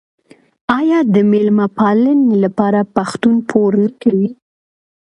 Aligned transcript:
آیا 0.79 0.99
د 1.13 1.15
میلمه 1.31 1.67
پالنې 1.77 2.35
لپاره 2.43 2.89
پښتون 2.95 3.35
پور 3.49 3.71
نه 3.83 3.89
کوي؟ 4.01 4.27